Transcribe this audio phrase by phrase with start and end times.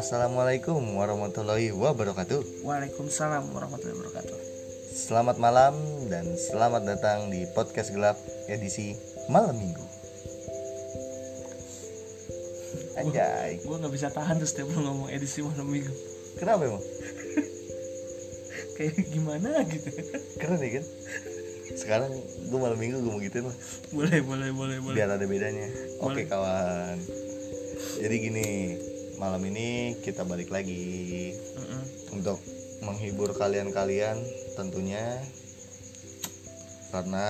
[0.00, 4.38] Assalamualaikum warahmatullahi wabarakatuh Waalaikumsalam warahmatullahi wabarakatuh.
[4.96, 5.76] Selamat malam
[6.08, 8.16] dan selamat datang di podcast gelap
[8.48, 8.96] edisi
[9.28, 9.84] malam minggu
[12.96, 15.92] Anjay Gue nggak bisa tahan tuh setiap lu ngomong edisi malam minggu.
[16.40, 16.84] Kenapa emang?
[18.80, 19.88] Kayak gimana gitu.
[20.40, 20.84] Keren ya kan?
[21.76, 22.12] Sekarang
[22.48, 23.56] gue malam minggu gue mau gituin lah
[23.92, 24.96] boleh, boleh, boleh, boleh.
[24.96, 25.68] Biar ada bedanya
[26.00, 26.26] Oke Boleh.
[26.32, 26.96] kawan
[28.00, 28.48] Jadi gini
[29.20, 31.36] Malam ini kita balik lagi.
[31.36, 31.82] Mm-mm.
[32.16, 32.40] untuk
[32.80, 34.16] menghibur kalian-kalian
[34.56, 35.20] tentunya.
[36.88, 37.28] Karena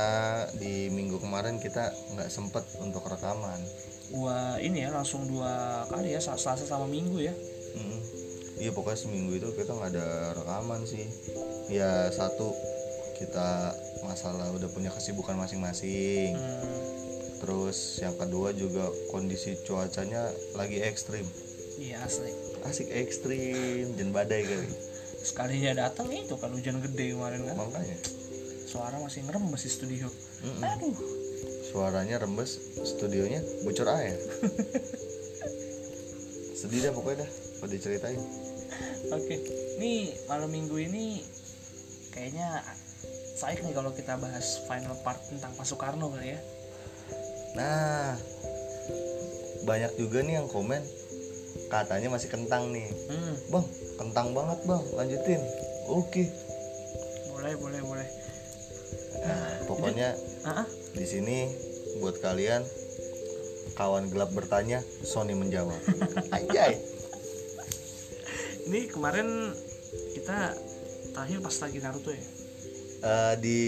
[0.56, 3.58] di minggu kemarin kita nggak sempet untuk rekaman.
[4.14, 7.34] Gua ini ya langsung dua kali ya Sel- Selasa sama Minggu ya.
[7.74, 8.00] Mm.
[8.60, 11.04] iya pokoknya seminggu itu kita nggak ada rekaman sih.
[11.68, 12.54] Ya satu
[13.18, 13.74] kita
[14.06, 16.38] masalah udah punya kesibukan masing-masing.
[16.38, 16.72] Hmm,
[17.42, 21.26] terus yang kedua juga kondisi cuacanya lagi ekstrim
[21.80, 22.28] iya asli.
[22.68, 24.68] asik ekstrim dan badai kali
[25.20, 27.56] Sekalinya datang itu kan hujan gede kemarin kan.
[27.56, 27.96] makanya
[28.64, 30.06] Suara masih ngerembes di studio.
[30.44, 30.62] Mm-mm.
[30.62, 30.96] Aduh.
[31.70, 34.18] suaranya rembes studionya bocor air
[36.58, 38.20] sedih dah pokoknya dah pada diceritain
[39.10, 39.36] Oke.
[39.78, 41.24] Nih malam Minggu ini
[42.10, 42.62] kayaknya
[43.34, 46.40] saya nih kalau kita bahas final part tentang Pak Soekarno kali ya.
[47.56, 48.14] nah
[49.64, 50.82] banyak juga nih yang komen
[51.70, 52.86] katanya masih kentang nih.
[53.08, 53.66] Hmm, bang
[53.98, 54.84] kentang banget bang.
[54.96, 55.40] Lanjutin.
[55.90, 56.24] Oke.
[57.32, 58.08] Boleh, boleh, boleh.
[59.20, 60.16] nah pokoknya
[60.48, 60.66] Ah, ah.
[60.96, 61.44] di sini
[62.00, 62.64] buat kalian
[63.76, 65.76] kawan gelap bertanya Sony menjawab.
[66.36, 66.80] Anjay.
[68.70, 69.52] Ini kemarin
[70.16, 70.56] kita
[71.12, 72.24] terakhir pas lagi Naruto ya?
[73.00, 73.60] Eh, di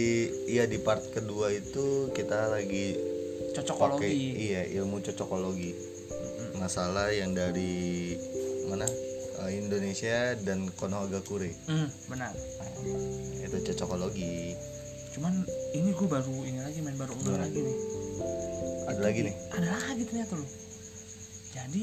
[0.45, 4.13] iya di part kedua itu kita lagi pakai cocokologi
[4.49, 5.73] iya ilmu cocokologi
[6.63, 8.15] masalah yang dari
[8.71, 8.87] mana?
[9.43, 12.31] Eh, Indonesia dan Konohagakure hmm, benar.
[13.43, 14.55] Itu cocokologi.
[15.19, 15.43] Cuman
[15.75, 17.77] ini gue baru ini lagi main baru enggak lagi nih.
[18.87, 19.35] Ada lagi nih?
[19.51, 20.51] Ada lagi ternyata loh.
[21.53, 21.83] Jadi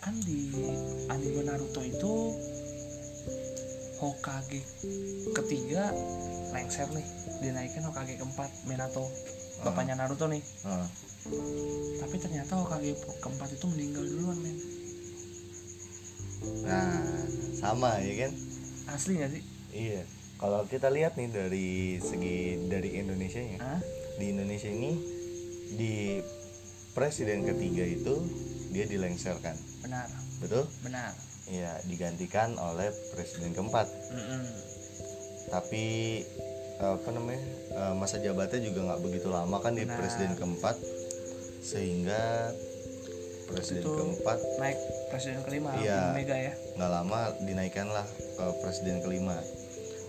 [0.00, 0.40] kan di
[1.12, 2.12] anime Naruto itu
[4.00, 4.64] Hokage
[5.36, 5.92] ketiga
[6.56, 7.04] lengser nih.
[7.44, 9.12] Dinaikin Hokage keempat Minato
[9.60, 10.40] bapaknya Naruto nih.
[10.64, 10.88] Ah,
[12.00, 14.56] tapi ternyata Hokage keempat itu meninggal duluan men.
[16.64, 17.04] Nah
[17.60, 18.32] sama ya kan?
[18.90, 19.42] Asli gak sih?
[19.70, 20.02] Iya.
[20.40, 23.80] Kalau kita lihat nih dari segi dari Indonesia Hah?
[24.16, 24.92] di Indonesia ini
[25.76, 25.94] di
[26.96, 28.24] presiden ketiga itu
[28.72, 29.54] dia dilengserkan.
[29.84, 30.08] Benar.
[30.40, 30.64] Betul?
[30.80, 31.12] Benar.
[31.50, 33.86] Iya digantikan oleh presiden keempat.
[34.10, 34.44] Mm-mm.
[35.50, 36.22] tapi
[36.78, 37.42] apa namanya
[37.74, 39.98] eh, masa jabatannya juga nggak begitu lama kan di Benar.
[39.98, 40.78] presiden keempat
[41.60, 42.52] sehingga
[43.50, 44.78] presiden Itu keempat naik
[45.10, 46.14] presiden kelima Iya.
[46.14, 46.52] Mega ya?
[46.78, 49.36] Nggak lama dinaikkanlah ke presiden kelima.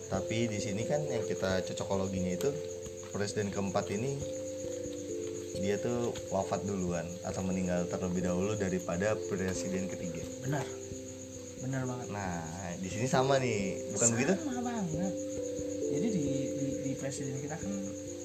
[0.08, 2.50] Tapi di sini kan yang kita cocokologinya itu
[3.12, 4.16] presiden keempat ini
[5.62, 10.26] dia tuh wafat duluan atau meninggal terlebih dahulu daripada presiden ketiga.
[10.42, 10.66] Benar.
[11.62, 12.08] Benar banget.
[12.10, 12.42] Nah
[12.82, 13.94] di sini sama nih.
[13.94, 14.34] Bukan Sama begitu?
[14.62, 15.14] banget.
[15.92, 16.26] Jadi di,
[16.56, 17.72] di di presiden kita kan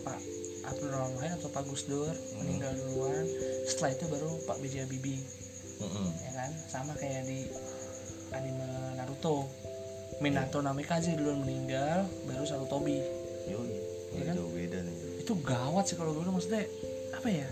[0.07, 0.19] Pak
[0.67, 2.11] Abdul Rahman atau Pak Gus Dur
[2.43, 3.25] meninggal duluan
[3.67, 4.75] setelah itu baru Pak B.J.
[4.87, 5.21] Habibie.
[5.77, 6.09] Mm-mm.
[6.25, 6.51] ya kan?
[6.67, 7.47] Sama kayak di
[8.33, 8.67] anime
[8.97, 9.47] Naruto.
[10.17, 13.05] Minato Namikaze duluan meninggal baru Sarutobi
[13.53, 13.69] Yoi,
[14.17, 14.37] nggak kan?
[14.49, 14.97] beda nih.
[15.21, 16.65] Itu gawat sih kalau dulu maksudnya
[17.13, 17.49] apa ya?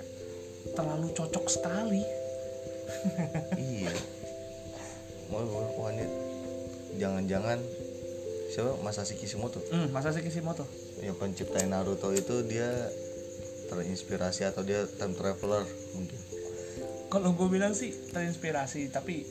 [0.73, 2.03] Terlalu cocok sekali.
[3.61, 3.93] Iya.
[5.29, 5.45] Mau
[5.93, 6.05] ini
[6.97, 7.59] jangan-jangan
[8.53, 8.79] siapa?
[8.81, 9.59] Masashi Kishimoto.
[9.73, 10.65] Hmm, masa sih Kishimoto.
[11.03, 12.71] Yang penciptain Naruto itu dia
[13.75, 16.21] terinspirasi atau dia time traveler mungkin?
[17.11, 19.27] Kalau gue bilang sih terinspirasi tapi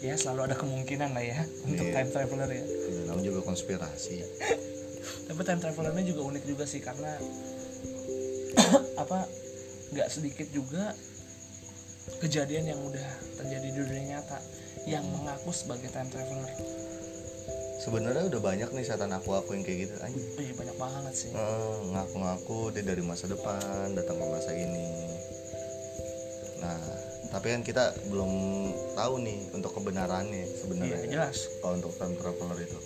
[0.00, 1.94] ya selalu ada kemungkinan lah ya untuk Iya.
[1.96, 2.64] time traveler ya.
[2.64, 4.14] Ya, namanya juga konspirasi.
[5.28, 7.16] Tapi time travelernya juga unik juga sih karena
[9.02, 9.24] apa
[9.90, 10.92] nggak sedikit juga
[12.18, 13.08] kejadian yang udah
[13.38, 14.38] terjadi di dunia nyata
[14.84, 16.50] yang mengaku sebagai time traveler
[17.80, 21.30] sebenarnya udah banyak nih setan aku aku yang kayak gitu oh iya banyak banget sih.
[21.90, 24.88] Ngaku-ngaku dia dari masa depan datang ke masa ini.
[26.60, 26.80] Nah
[27.32, 28.32] tapi kan kita belum
[28.98, 31.48] tahu nih untuk kebenarannya iya sebenarnya jelas.
[31.64, 32.78] Kalau untuk time traveler itu.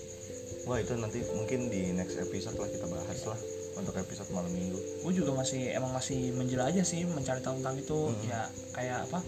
[0.64, 3.40] Wah itu nanti mungkin di next episode lah kita bahas lah
[3.75, 4.79] untuk episode malam minggu.
[5.02, 8.00] Gue juga masih emang masih menjelajah sih mencari tahu tentang itu.
[8.31, 8.47] Ya
[8.79, 9.20] kayak apa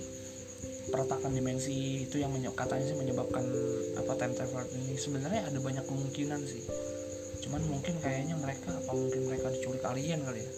[0.91, 3.45] peretakan dimensi itu yang katanya sih menyebabkan
[3.99, 4.95] apa time traveler ini.
[4.95, 6.63] Sebenarnya ada banyak kemungkinan sih.
[7.47, 10.51] Cuman mungkin kayaknya mereka apa mungkin mereka diculik alien kali ya?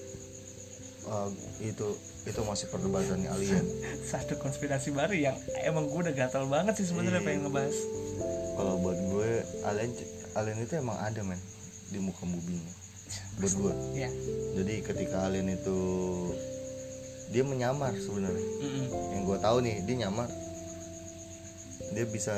[1.09, 1.33] Uh,
[1.65, 1.89] itu
[2.29, 3.65] itu masih perdebatan alien.
[4.13, 7.29] Satu konspirasi baru yang emang gue udah gatal banget sih sebenarnya Iya.
[7.29, 7.79] pengen ngebahas.
[8.59, 9.31] Kalau buat gue
[9.65, 9.91] alien
[10.37, 11.41] alien itu emang ada men
[11.89, 12.61] di muka bumi.
[13.41, 13.75] Buat gue.
[13.97, 14.11] Ya
[14.61, 15.79] jadi ketika alien itu
[17.29, 18.41] dia menyamar sebenarnya.
[18.41, 18.89] Mm-mm.
[19.15, 20.29] yang gue tahu nih dia nyamar.
[21.93, 22.37] Dia bisa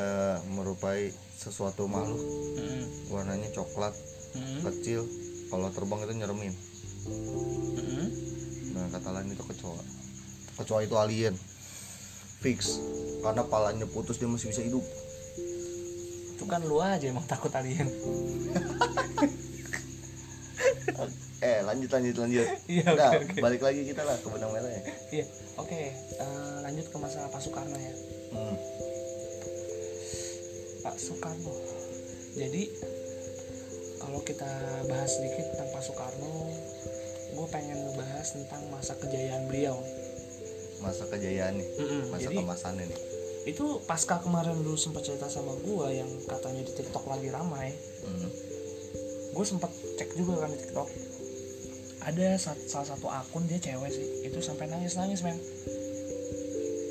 [0.54, 2.18] merupai sesuatu makhluk.
[2.18, 3.14] Mm-mm.
[3.14, 3.94] warnanya coklat
[4.34, 4.66] Mm-mm.
[4.70, 5.06] kecil.
[5.50, 6.54] Kalau terbang itu nyeremin.
[7.06, 8.06] Mm-mm.
[8.74, 9.82] nah kata lain itu kecoa.
[10.62, 11.34] Kecoa itu alien.
[12.40, 12.80] Fix.
[13.20, 14.82] Karena palanya putus dia masih bisa hidup.
[16.34, 17.84] Itu kan lu aja emang takut alien
[21.40, 23.40] eh lanjut lanjut lanjut Iya, oke, oke.
[23.40, 25.26] balik lagi kita lah ke benang merah ya iya
[25.56, 27.94] oke eh, lanjut ke masalah Pak Soekarno ya
[28.36, 28.56] hmm.
[30.84, 31.54] Pak Soekarno
[32.36, 32.62] jadi
[34.00, 34.50] kalau kita
[34.88, 36.34] bahas sedikit tentang Pak Soekarno
[37.30, 39.80] gue pengen ngebahas tentang masa kejayaan beliau
[40.84, 42.02] masa kejayaan nih Mm-mm.
[42.12, 43.00] masa jadi kemasannya nih
[43.48, 47.72] itu pasca kemarin dulu sempat cerita sama gue yang katanya di TikTok lagi ramai
[48.04, 48.28] hmm.
[49.32, 50.88] gue sempat cek juga kan di TikTok
[52.04, 54.06] ada sa- salah satu akun dia cewek sih.
[54.26, 55.36] Itu sampai nangis nangis men.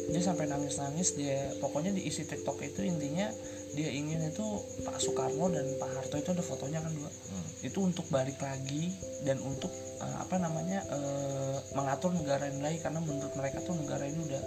[0.09, 3.29] Dia sampai nangis nangis dia pokoknya di isi TikTok itu intinya
[3.77, 4.45] dia ingin itu
[4.81, 7.09] Pak Soekarno dan Pak Harto itu ada fotonya kan dua.
[7.09, 7.47] Hmm.
[7.59, 8.89] itu untuk balik lagi
[9.27, 9.69] dan untuk
[10.01, 14.44] eh, apa namanya eh, mengatur negara ini lagi karena menurut mereka tuh negara ini udah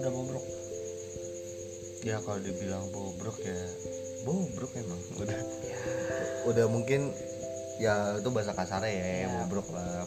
[0.00, 0.46] udah bobrok.
[2.04, 3.60] Ya kalau dibilang bobrok ya
[4.24, 5.00] bobrok emang.
[5.20, 5.78] Udah ya.
[6.48, 7.12] udah mungkin
[7.76, 9.28] ya itu bahasa kasarnya ya, Ya.
[9.40, 10.06] bobrok lah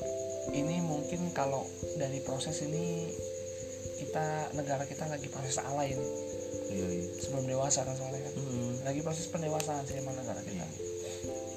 [0.50, 3.12] ini mungkin kalau dari proses ini
[3.98, 6.08] kita negara kita lagi proses alay ini
[6.70, 8.74] iya iya sebelum dewasa kan soalnya kan Hmm.
[8.84, 10.68] lagi proses pendewasaan sih emang negara kita Iya.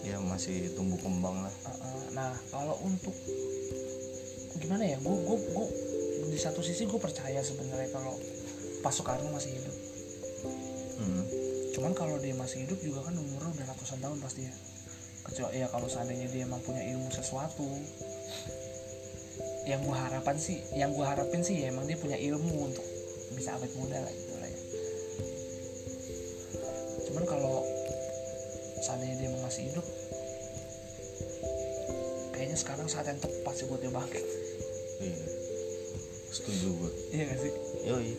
[0.03, 2.03] ya masih tumbuh kembang lah Uh-uh.
[2.11, 3.15] nah kalau untuk
[4.57, 5.67] gimana ya gue gue gue
[6.27, 8.19] di satu sisi gue percaya sebenarnya kalau
[8.81, 9.77] Pak Soekarno masih hidup
[10.97, 11.25] Hmm.
[11.71, 14.55] cuman kalau dia masih hidup juga kan umurnya udah ratusan tahun pasti ya
[15.27, 17.67] kecuali ya kalau seandainya dia emang punya ilmu sesuatu
[19.69, 22.83] yang gue harapan sih yang gue harapin sih ya emang dia punya ilmu untuk
[23.37, 24.61] bisa awet muda lah gitu lah ya.
[27.07, 27.63] Cuman kalau
[28.83, 29.87] seandainya dia emang masih hidup
[32.35, 34.25] kayaknya sekarang saat yang tepat sih buat dia bangkit.
[35.01, 35.19] Iya.
[36.35, 37.53] Setuju gue iya gak sih?
[37.87, 38.11] Yoi.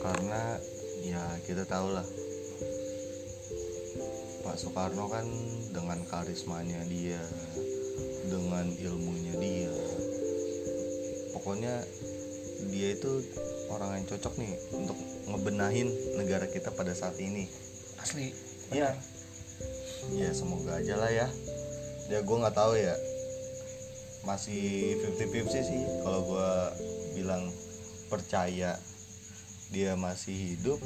[0.00, 0.42] Karena
[1.00, 2.04] ya kita tahu lah
[4.50, 5.22] Pak Soekarno kan
[5.70, 7.22] dengan karismanya dia
[8.26, 9.70] dengan ilmunya dia
[11.38, 11.86] pokoknya
[12.66, 13.22] dia itu
[13.70, 14.98] orang yang cocok nih untuk
[15.30, 15.86] ngebenahin
[16.18, 17.46] negara kita pada saat ini.
[18.02, 18.34] Asli.
[18.74, 18.98] Iya.
[20.18, 21.30] ya semoga aja lah ya.
[22.10, 22.98] Ya gue nggak tahu ya.
[24.26, 26.50] Masih 50-50 sih kalau gue
[27.22, 27.46] bilang
[28.10, 28.74] percaya
[29.70, 30.82] dia masih hidup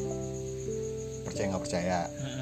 [1.24, 1.98] percaya nggak percaya.
[2.12, 2.33] Mm-mm.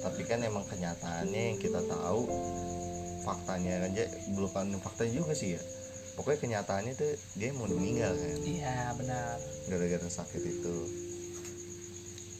[0.00, 2.24] Tapi kan emang kenyataannya yang kita tahu
[3.20, 5.62] faktanya aja bukan faktanya juga sih ya.
[6.16, 8.36] Pokoknya kenyataannya tuh dia mau meninggal kan.
[8.44, 9.36] Iya benar.
[9.68, 10.76] Gara-gara sakit itu.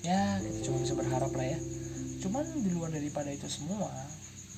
[0.04, 1.58] Ya kita cuma bisa berharap lah ya.
[2.20, 3.92] Cuman di luar daripada itu semua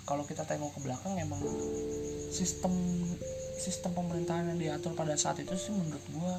[0.02, 1.38] kalau kita tengok ke belakang emang
[2.34, 2.75] sistem
[3.55, 6.34] sistem pemerintahan yang diatur pada saat itu sih menurut gua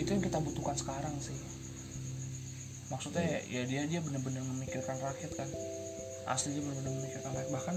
[0.00, 1.36] itu yang kita butuhkan sekarang sih
[2.88, 5.48] maksudnya ya dia dia benar-benar memikirkan rakyat kan.
[6.28, 7.50] Asli dia benar-benar memikirkan rakyat.
[7.52, 7.76] Bahkan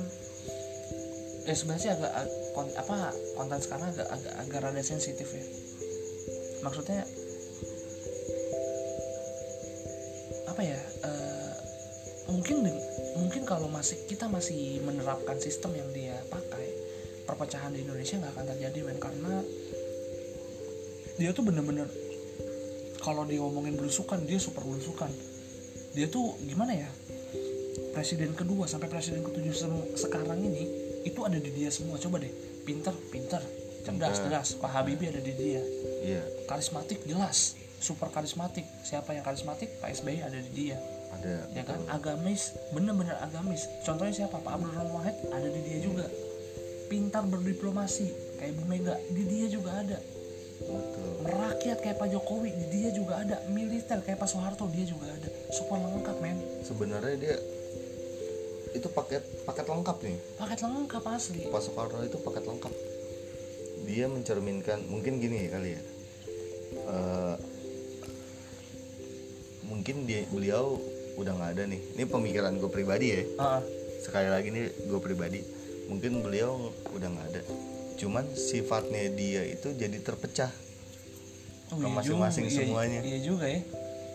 [1.47, 2.95] ya sebenarnya sih agak ag- kon- apa
[3.33, 5.45] konten sekarang agak agak agak rada sensitif ya.
[6.61, 7.01] Maksudnya
[10.51, 11.53] apa ya eh,
[12.29, 12.67] mungkin
[13.17, 16.67] mungkin kalau masih kita masih menerapkan sistem yang dia pakai
[17.27, 18.99] perpecahan di Indonesia nggak akan terjadi men.
[18.99, 19.41] Karena
[21.19, 21.85] dia tuh bener-bener
[23.01, 25.09] kalau dia ngomongin belusukan dia super belusukan.
[25.97, 26.89] Dia tuh gimana ya?
[27.91, 29.51] Presiden kedua sampai presiden ketujuh
[29.99, 30.63] sekarang ini
[31.03, 31.99] itu ada di dia semua.
[31.99, 32.31] Coba deh
[32.63, 33.41] pinter pinter
[33.81, 34.49] cerdas cerdas.
[34.61, 35.61] Pak Habibie ada di dia.
[36.05, 36.23] Iya.
[36.47, 37.57] Karismatik jelas.
[37.81, 38.63] Super karismatik.
[38.85, 39.81] Siapa yang karismatik?
[39.81, 40.77] Pak SBY ada di dia.
[41.11, 41.81] Ada ya kan?
[41.91, 43.67] agamis bener-bener agamis.
[43.83, 44.39] Contohnya siapa?
[44.39, 46.07] Pak Abdul Rahman Wahid ada di dia juga.
[46.87, 49.97] Pintar berdiplomasi kayak Bu Mega di dia juga ada
[50.65, 51.09] betul.
[51.25, 53.37] Merakyat kayak Pak Jokowi di dia juga ada.
[53.49, 55.29] Militer kayak Pak Soeharto dia juga ada.
[55.53, 56.37] Super lengkap men.
[56.65, 57.35] Sebenarnya dia
[58.71, 60.17] itu paket paket lengkap nih.
[60.39, 61.41] Paket lengkap asli.
[61.49, 62.73] Pak Soekarno itu paket lengkap.
[63.85, 65.81] Dia mencerminkan mungkin gini kali ya.
[66.71, 67.35] Eh,
[69.67, 70.79] mungkin dia beliau
[71.19, 71.81] udah nggak ada nih.
[71.99, 73.21] Ini pemikiran gue pribadi ya.
[73.37, 73.61] Ah,
[73.99, 75.43] sekali lagi nih gue pribadi.
[75.91, 77.41] Mungkin beliau udah nggak ada
[78.01, 80.49] cuman sifatnya dia itu jadi terpecah
[81.71, 82.99] Oh, Ke iya masing-masing iya- semuanya.
[82.99, 83.61] iya juga ya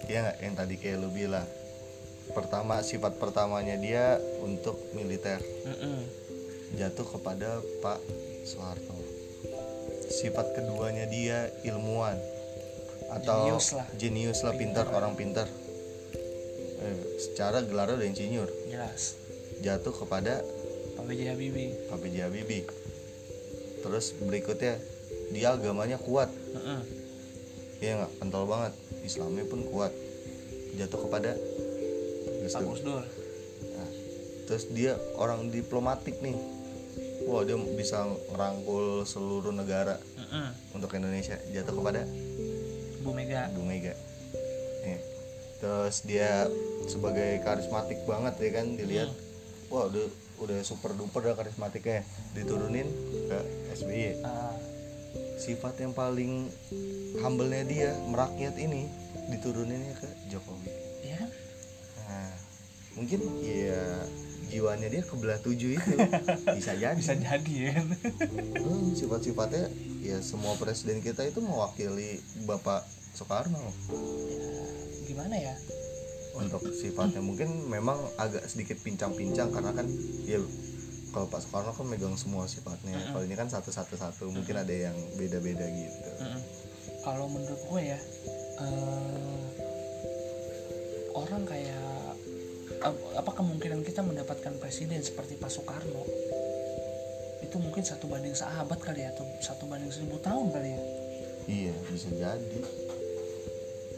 [0.07, 1.49] ya nggak yang tadi kayak lu bilang
[2.29, 4.05] pertama sifat pertamanya dia
[4.39, 6.05] untuk militer Mm-mm.
[6.75, 7.49] jatuh kepada
[7.81, 7.99] Pak
[8.45, 8.93] Soeharto
[10.07, 12.21] sifat keduanya dia ilmuwan
[13.09, 13.87] atau Jenius lah.
[13.97, 15.49] jenius lah pintar orang pintar
[16.77, 19.17] eh, secara gelarnya udah insinyur jelas
[19.59, 20.45] jatuh kepada
[20.93, 21.33] Pak B.J.
[21.33, 22.17] Habibie Pak B.J.
[22.23, 22.69] Habibie
[23.85, 24.81] terus berikutnya
[25.31, 26.31] dia agamanya kuat.
[26.31, 26.81] Mm-mm.
[27.83, 28.13] ya nggak?
[28.23, 28.73] Kental banget.
[29.03, 29.93] Islamnya pun kuat.
[30.77, 31.35] Jatuh kepada
[32.47, 33.03] Gus Dur.
[33.75, 33.91] Nah,
[34.47, 36.37] terus dia orang diplomatik nih.
[37.27, 40.79] Wah dia bisa ngerangkul seluruh negara Mm-mm.
[40.79, 41.37] untuk Indonesia.
[41.51, 42.07] Jatuh kepada
[43.03, 43.51] Bu Mega.
[43.51, 43.95] Bu Mega.
[44.87, 45.01] Nih.
[45.57, 46.47] terus dia
[46.85, 49.11] sebagai karismatik banget ya kan dilihat.
[49.73, 50.07] Wah udah
[50.41, 52.05] udah super duper dah karismatiknya.
[52.37, 52.89] Diturunin
[53.31, 53.39] ke
[53.77, 54.57] SBY Ah,
[55.37, 56.49] sifat yang paling
[57.21, 58.89] humble-nya dia merakyat ini
[59.29, 60.71] dituruninnya ke Jokowi.
[61.05, 61.17] Iya.
[61.21, 61.31] Kan
[62.07, 62.31] nah
[62.97, 63.83] mungkin ya
[64.49, 65.95] jiwanya dia ke belah tujuh itu.
[66.57, 66.97] Bisa jadi.
[66.97, 67.77] Bisa jadi ya.
[68.63, 69.69] Hmm, sifat-sifatnya
[70.01, 73.59] ya semua presiden kita itu mewakili Bapak Soekarno.
[73.59, 74.67] Ya,
[75.11, 75.55] gimana ya
[76.37, 77.25] untuk sifatnya.
[77.25, 79.89] Mungkin memang agak sedikit pincang-pincang karena kan
[80.29, 80.39] ya
[81.11, 82.97] kalau Pak Soekarno kan megang semua sifatnya.
[83.11, 86.11] Kalau ini kan satu-satu satu mungkin ada yang beda-beda gitu.
[86.21, 86.43] Mm-mm.
[87.07, 87.99] kalau menurut gue ya
[88.59, 89.45] eh,
[91.15, 91.87] orang kayak
[92.83, 96.05] ap- apa kemungkinan kita mendapatkan presiden seperti Pak Soekarno?
[97.41, 100.83] Itu mungkin satu banding sahabat kali ya atau satu banding seribu tahun kali ya?
[101.47, 102.59] Iya bisa jadi.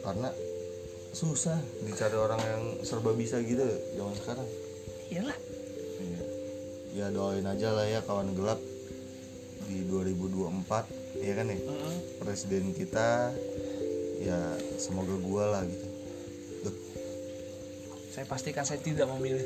[0.05, 0.29] Karena
[1.19, 3.67] susah dicari orang yang serba bisa gitu
[3.99, 4.47] zaman sekarang
[5.11, 5.39] iyalah
[5.99, 6.23] Iya.
[6.95, 8.63] Ya doain aja lah ya kawan gelap
[9.67, 10.63] di 2024
[11.19, 12.23] ya kan ya Mm-mm.
[12.23, 13.35] presiden kita
[14.23, 14.39] ya
[14.79, 15.87] semoga gua lah gitu.
[16.63, 16.75] Duh,
[18.15, 19.43] saya pastikan saya tidak memilih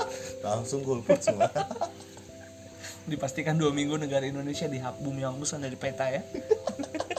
[0.44, 1.48] langsung golput semua.
[3.10, 6.26] dipastikan dua minggu negara Indonesia di bumi yang besar dari peta ya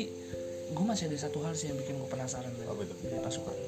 [0.00, 0.16] tapi
[0.72, 2.64] gue masih ada satu hal sih yang bikin gue penasaran itu?
[3.04, 3.64] dari Pak Soekarno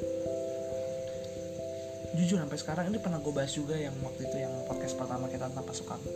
[2.17, 5.53] jujur sampai sekarang ini pernah gue bahas juga yang waktu itu yang podcast pertama kita
[5.53, 6.09] tentang Pak Soekarno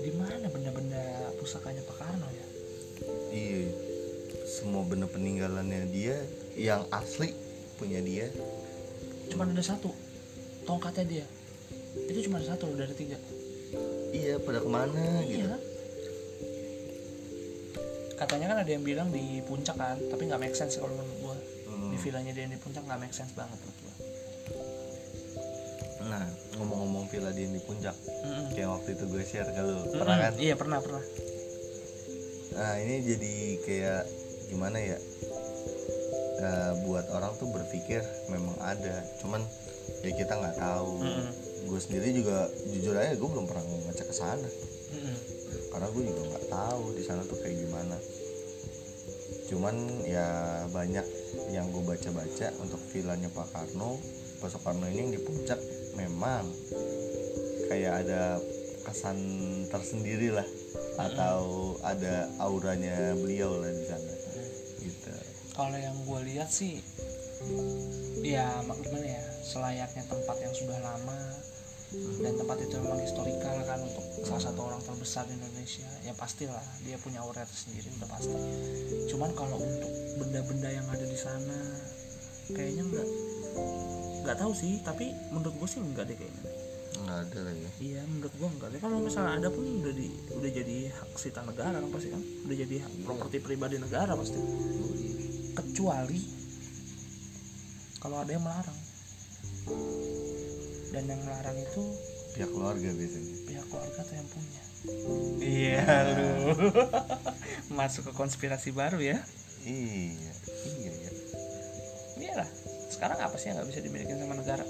[0.00, 1.04] di mana benda-benda
[1.36, 2.46] pusakanya Pak Karno ya
[3.36, 3.68] iya.
[4.48, 6.16] Semua benda peninggalannya dia
[6.56, 7.36] yang asli
[7.76, 8.32] punya dia.
[9.28, 9.92] cuma ada satu
[10.64, 11.26] tongkatnya dia
[12.08, 13.20] itu cuma ada satu loh dari tiga
[14.10, 15.69] Iya, pada ke mana gitu.
[18.20, 21.36] Katanya kan ada yang bilang di puncak kan, tapi nggak make sense kalau menurut gua.
[21.72, 21.88] Hmm.
[21.88, 23.94] Di villanya dia yang di puncak nggak make sense banget menurut gua.
[26.10, 26.24] Nah,
[26.60, 28.52] ngomong-ngomong villa dia yang di puncak, Mm-mm.
[28.52, 30.00] kayak waktu itu gue share ke lu, Mm-mm.
[30.00, 30.32] pernah kan?
[30.36, 31.04] Iya pernah pernah.
[32.50, 34.02] Nah ini jadi kayak
[34.50, 34.98] gimana ya?
[36.40, 39.44] Eh, buat orang tuh berpikir memang ada, cuman
[40.02, 41.04] ya kita nggak tahu.
[41.04, 41.30] Mm-mm.
[41.68, 44.50] Gue sendiri juga jujur aja gue belum pernah ngecek ke sana.
[45.70, 47.96] Karena gue juga nggak tahu di sana tuh kayak gimana.
[49.50, 49.74] Cuman
[50.06, 50.28] ya
[50.70, 51.06] banyak
[51.50, 53.98] yang gue baca-baca untuk villanya Pak Karno,
[54.38, 55.58] Pak Soekarno ini yang di puncak
[55.98, 56.46] memang
[57.70, 58.38] kayak ada
[58.86, 59.18] kesan
[59.70, 60.46] tersendiri lah.
[61.00, 64.12] Atau ada auranya beliau lah di sana.
[64.84, 65.12] Gitu.
[65.56, 66.76] Kalau yang gua lihat sih,
[68.20, 71.20] ya gimana ya, selayaknya tempat yang sudah lama
[71.90, 75.90] dan tempat itu memang historikal kan untuk salah satu orang terbesar di Indonesia.
[76.06, 78.36] Ya pastilah dia punya aura tersendiri udah pasti.
[79.10, 79.90] Cuman kalau untuk
[80.22, 81.58] benda-benda yang ada di sana
[82.54, 83.08] kayaknya nggak
[84.22, 84.78] nggak tahu sih.
[84.86, 86.44] Tapi menurut gue sih enggak deh kayaknya.
[87.02, 87.70] Nggak ada lah ya?
[87.82, 88.80] Iya menurut gue enggak deh.
[88.80, 92.22] Kalau misalnya ada pun udah di udah jadi hak sita negara kan pasti kan?
[92.22, 94.38] Udah jadi hak properti pribadi negara pasti.
[95.58, 96.22] Kecuali
[97.98, 98.78] kalau ada yang melarang
[100.90, 101.82] dan yang melarang itu
[102.34, 103.34] pihak keluarga biasanya.
[103.46, 104.62] pihak keluarga atau yang punya.
[105.40, 105.84] Iya
[106.16, 106.30] lu.
[107.78, 109.18] Masuk ke konspirasi baru ya.
[109.66, 110.30] Iya
[110.80, 111.10] iya ya
[112.20, 112.50] iyalah
[112.92, 114.64] sekarang apa sih yang nggak bisa dimiliki sama negara?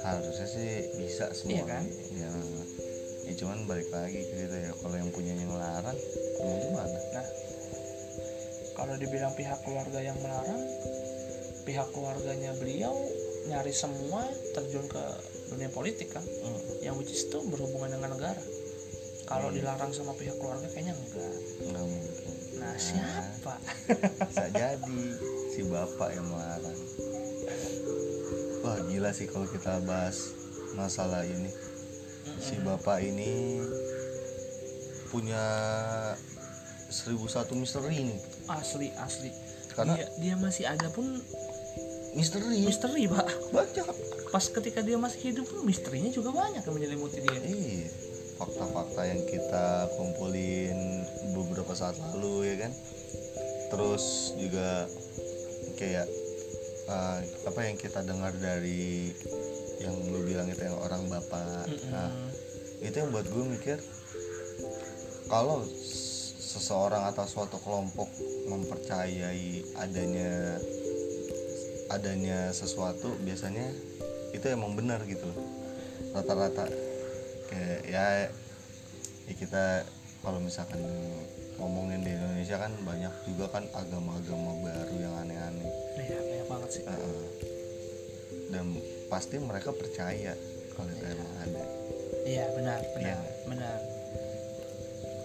[0.00, 1.52] Harusnya sih bisa semua.
[1.54, 1.84] Iya kan?
[2.16, 2.28] ya
[3.30, 5.98] ya cuman balik lagi ke situ ya kalau yang punya yang larang
[6.42, 6.98] mau gimana?
[7.14, 7.26] Nah
[8.74, 10.62] kalau dibilang pihak keluarga yang melarang
[11.68, 12.94] pihak keluarganya beliau
[13.48, 15.04] nyari semua terjun ke
[15.54, 16.24] dunia politik kan.
[16.24, 18.42] Hmm, yang which is itu berhubungan dengan negara.
[19.30, 21.34] Kalau dilarang sama pihak keluarga kayaknya enggak.
[21.70, 22.34] Nggak mungkin.
[22.58, 23.54] Nah siapa?
[24.26, 25.02] bisa jadi
[25.54, 26.78] si bapak yang melarang.
[28.66, 30.34] Wah gila sih kalau kita bahas
[30.74, 31.50] masalah ini.
[32.42, 33.62] Si bapak ini
[35.14, 35.44] punya
[36.90, 38.20] seribu satu misteri nih
[38.50, 39.30] asli asli.
[39.70, 41.22] Karena- dia, dia masih ada pun
[42.14, 42.66] misteri.
[42.66, 43.26] Misteri pak.
[43.54, 43.86] Banyak
[44.30, 47.40] pas ketika dia masih hidup pun misterinya juga banyak yang menyelimuti dia.
[47.42, 47.90] Iya.
[48.40, 51.04] Fakta-fakta yang kita kumpulin
[51.36, 52.72] beberapa saat lalu ya kan?
[53.70, 54.88] Terus juga
[55.76, 56.08] kayak
[56.88, 57.18] uh,
[57.50, 59.12] apa yang kita dengar dari
[59.80, 61.66] yang lu bilang itu yang orang bapak.
[61.68, 61.90] Mm-mm.
[61.92, 62.10] nah
[62.80, 63.78] itu yang buat gue mikir
[65.28, 65.62] kalau
[66.40, 68.08] seseorang atau suatu kelompok
[68.50, 70.58] mempercayai adanya
[71.90, 73.66] adanya sesuatu biasanya
[74.30, 75.38] itu emang benar gitu loh.
[76.14, 76.70] Rata-rata.
[77.50, 78.04] Kayak ya,
[79.26, 79.64] ya kita
[80.22, 80.78] kalau misalkan
[81.58, 85.70] ngomongin di Indonesia kan banyak juga kan agama-agama baru yang aneh-aneh.
[85.98, 86.84] Iya banyak banget sih.
[86.86, 87.22] Heeh.
[88.50, 88.66] dan
[89.06, 90.34] pasti mereka percaya
[90.74, 91.62] kalau itu emang ada.
[92.26, 93.18] Iya benar benar Iya.
[93.46, 93.78] benar.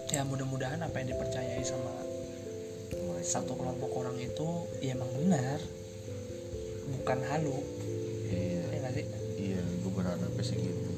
[0.06, 1.90] Ya mudah-mudahan apa yang dipercayai sama
[2.94, 4.46] Mereka- satu kelompok orang itu
[4.78, 5.58] ya emang benar
[6.92, 7.56] bukan halu.
[8.26, 8.62] Iya.
[8.70, 9.06] Ya nggak sih?
[9.36, 10.90] Iya gue berharapnya sih gitu.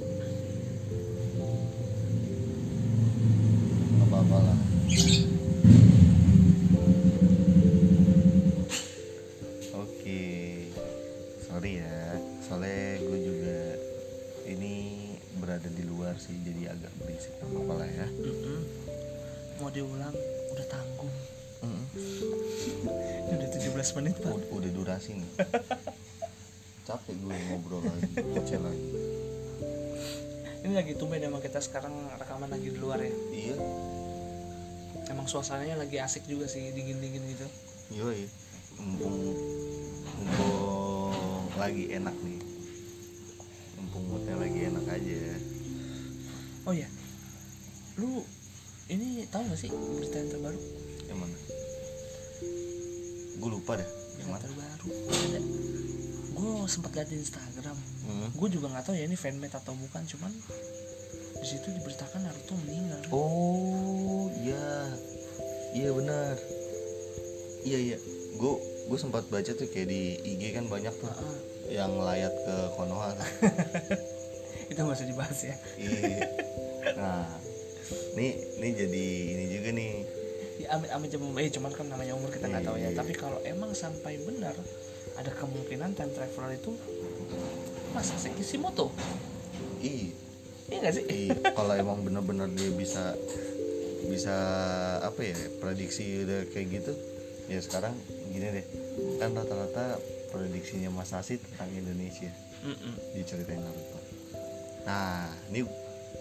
[3.97, 4.59] Nggak apa-apa lah.
[9.75, 10.23] Oke.
[11.39, 11.99] Sorry ya
[12.45, 13.59] soalnya gue juga
[14.49, 14.75] ini
[15.39, 17.33] berada di luar sih jadi agak berisik.
[17.41, 18.07] Apa-apa lah ya.
[18.09, 18.61] Mm-mm.
[19.59, 20.15] mau diulang
[20.55, 21.11] udah tanggung.
[23.29, 24.31] Udah 17 menit pak.
[24.31, 25.31] Ud- udah durasi nih
[30.69, 33.09] ini lagi tumben emang kita sekarang rekaman lagi di luar ya.
[33.09, 33.57] Iya.
[35.09, 37.49] Emang suasananya lagi asik juga sih dingin-dingin gitu.
[37.97, 38.29] Yoi,
[38.77, 39.17] mumpung
[40.21, 42.41] mumpung lagi enak nih,
[43.81, 45.21] mumpung moodnya lagi enak aja.
[46.69, 46.85] oh ya
[47.97, 48.21] lu
[48.93, 50.61] ini tahu gak sih berita yang terbaru?
[51.09, 51.37] Yang mana?
[53.41, 53.89] Gue lupa deh.
[53.89, 54.45] Yang yang mana?
[54.45, 54.89] terbaru.
[55.17, 55.41] Ada
[56.39, 58.33] gue sempat lihat di Instagram Hmm.
[58.33, 60.33] gue juga nggak tahu ya ini fanmade atau bukan cuman
[61.35, 64.89] di situ diberitakan Naruto meninggal Oh iya,
[65.73, 66.35] iya benar.
[67.61, 67.97] Iya iya,
[68.33, 68.53] gue
[68.89, 71.21] gue sempat baca tuh kayak di IG kan banyak tuh ah.
[71.69, 73.13] yang layat ke Konoha.
[73.13, 73.29] tuh.
[74.71, 76.19] itu nggak usah dibahas ya Iya.
[76.95, 77.29] Nah,
[78.15, 79.93] nih nih jadi ini juga nih.
[80.59, 82.97] ya amit amit jam eh cuman kan namanya umur kita nggak tahu ya Iya.
[82.97, 84.57] tapi kalau emang sampai benar
[85.17, 86.77] ada kemungkinan time traveler itu
[87.97, 88.93] masa sih Kishimoto?
[89.81, 90.13] Ih,
[90.69, 91.05] iya nggak sih?
[91.09, 93.17] Iya, kalau emang bener-bener dia bisa
[94.09, 94.37] bisa
[95.05, 96.93] apa ya prediksi udah kayak gitu
[97.49, 97.95] ya sekarang
[98.29, 98.67] gini deh.
[99.17, 99.97] Kan rata-rata
[100.29, 102.29] prediksinya Mas Asi tentang Indonesia.
[102.59, 102.95] Mm-mm.
[103.15, 103.99] diceritain Naruto.
[104.83, 105.63] Nah ini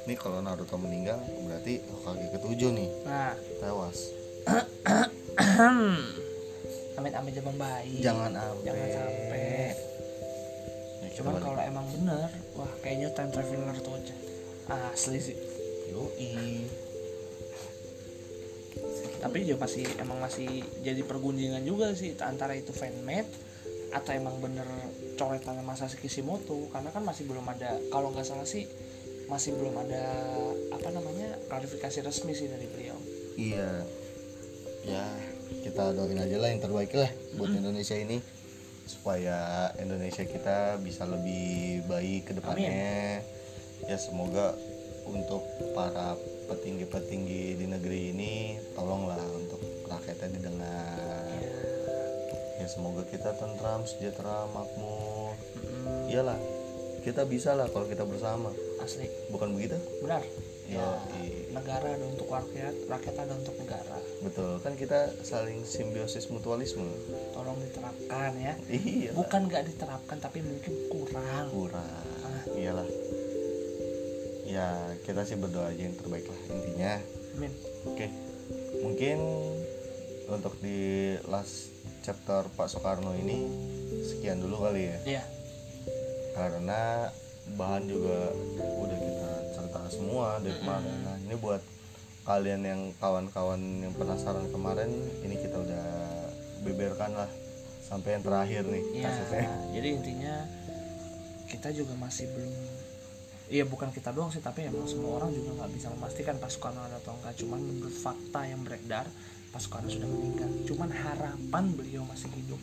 [0.06, 1.17] ini kalau Naruto meninggal
[1.50, 2.89] berarti Hokage ketujuh nih.
[3.10, 3.34] Nah.
[3.58, 4.13] Tewas
[6.98, 8.02] amit amit jam bayi.
[8.02, 9.46] Jangan sampai jangan sampai.
[10.98, 14.16] Ya, cuman kalau emang bener wah kayaknya time traveler tuh aja.
[14.92, 15.38] Asli sih.
[15.94, 16.68] Yoi.
[19.18, 23.28] tapi dia masih emang masih jadi pergunjingan juga sih antara itu fanmade
[23.90, 24.68] atau emang bener
[25.18, 26.70] coretannya Masashi Kishimoto.
[26.70, 28.70] Karena kan masih belum ada kalau nggak salah sih
[29.28, 30.04] masih belum ada
[30.72, 32.98] apa namanya klarifikasi resmi sih dari beliau.
[33.36, 33.72] Iya.
[34.88, 35.04] Ya,
[35.64, 38.20] kita doain aja lah yang terbaik lah buat Indonesia ini
[38.88, 43.20] supaya Indonesia kita bisa lebih baik ke depannya.
[43.86, 44.56] Ya semoga
[45.08, 45.44] untuk
[45.76, 46.16] para
[46.48, 48.34] petinggi-petinggi di negeri ini
[48.76, 51.24] tolonglah untuk rakyatnya didengar.
[52.58, 55.36] Ya semoga kita tentram, sejahtera, makmur.
[56.10, 56.40] Iyalah,
[57.06, 58.50] kita bisa lah kalau kita bersama.
[58.82, 59.76] asli Bukan begitu?
[60.00, 60.24] benar
[60.68, 60.88] Yo, ya,
[61.58, 63.98] negara ada untuk rakyat rakyat ada untuk negara.
[64.22, 64.62] Betul.
[64.62, 66.86] Kan kita saling simbiosis mutualisme.
[67.34, 68.54] tolong diterapkan ya.
[68.70, 69.12] Iya.
[69.17, 71.46] bukan nggak diterapkan tapi mungkin kurang.
[71.50, 72.06] Kurang.
[72.26, 72.43] Ah.
[72.54, 72.88] iyalah.
[74.48, 76.93] Ya kita sih berdoa aja yang terbaik lah intinya.
[77.38, 77.54] Amin.
[77.89, 78.08] Oke.
[78.82, 79.17] Mungkin
[80.28, 83.48] untuk di last chapter Pak Soekarno ini
[84.08, 84.98] sekian dulu kali ya.
[85.04, 85.24] Iya.
[86.38, 87.12] Karena
[87.56, 91.60] bahan juga udah kita cerita semua dari kemarin ini buat
[92.24, 94.92] kalian yang kawan-kawan yang penasaran kemarin
[95.24, 95.88] ini kita udah
[96.63, 97.32] beberkan lah
[97.84, 99.52] sampai yang terakhir nih ya kasusnya.
[99.76, 100.36] jadi intinya
[101.48, 102.56] kita juga masih belum
[103.48, 106.84] Iya bukan kita doang sih tapi emang semua orang juga nggak bisa memastikan Pak Soekarno
[106.84, 109.08] ada atau enggak cuman menurut fakta yang beredar
[109.56, 110.52] Pak Soekarno sudah meninggal.
[110.68, 112.60] Cuman harapan beliau masih hidup.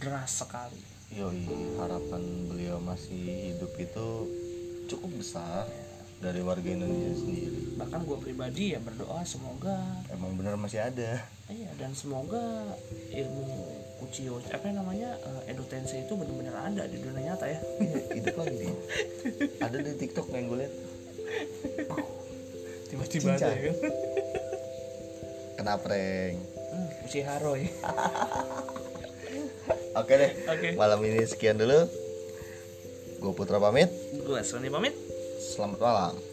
[0.00, 0.80] Deras sekali.
[1.12, 1.44] Yoi,
[1.76, 4.08] harapan beliau masih hidup itu
[4.88, 5.68] cukup besar
[6.22, 7.74] dari warga Indonesia sendiri.
[7.82, 9.74] Bahkan gue pribadi ya berdoa semoga
[10.14, 11.26] emang bener masih ada.
[11.50, 12.78] Iya dan semoga
[13.10, 13.50] ilmu
[14.02, 17.58] Uchiyo apa namanya uh, itu benar-benar ada di dunia nyata ya.
[18.22, 18.74] Hidup lagi dia.
[19.66, 20.74] Ada di TikTok yang gue liat.
[22.86, 23.76] Tiba-tiba ada ya kan?
[25.58, 26.36] Kena prank.
[26.72, 27.70] Hmm, Uchiha ya
[29.92, 30.68] oke deh Oke.
[30.78, 31.90] malam ini sekian dulu.
[33.18, 33.90] Gue Putra pamit.
[34.22, 35.01] Gue Sony pamit
[35.52, 36.31] selamat malam